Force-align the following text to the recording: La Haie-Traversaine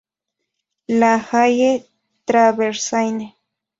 La 0.87 1.19
Haie-Traversaine 1.21 3.35